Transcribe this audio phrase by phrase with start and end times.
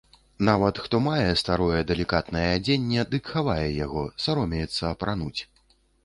[0.47, 5.41] Нават хто мае старое далікатнае адзенне, дык хавае яго, саромеецца апрануць.